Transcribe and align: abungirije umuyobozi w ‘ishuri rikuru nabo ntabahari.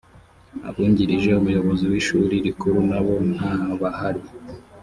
abungirije 0.69 1.29
umuyobozi 1.39 1.83
w 1.91 1.93
‘ishuri 1.99 2.35
rikuru 2.45 2.77
nabo 2.89 3.13
ntabahari. 3.35 4.21